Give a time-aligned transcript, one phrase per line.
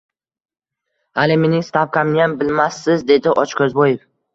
[1.21, 4.07] Hali mening stavkamniyam bilmassiz, dedi Ochko`zboev